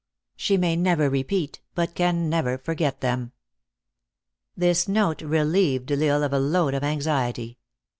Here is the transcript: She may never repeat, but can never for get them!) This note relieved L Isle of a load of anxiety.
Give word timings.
She 0.35 0.57
may 0.57 0.75
never 0.75 1.11
repeat, 1.11 1.61
but 1.75 1.93
can 1.93 2.27
never 2.27 2.57
for 2.57 2.73
get 2.73 3.01
them!) 3.01 3.33
This 4.57 4.87
note 4.87 5.21
relieved 5.21 5.91
L 5.91 6.01
Isle 6.03 6.23
of 6.23 6.33
a 6.33 6.39
load 6.39 6.73
of 6.73 6.83
anxiety. 6.83 7.59